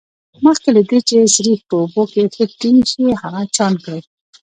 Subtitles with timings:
[0.45, 4.01] مخکې له دې چې سريښ په اوبو کې ښه ټینګ شي هغه چاڼ کړئ.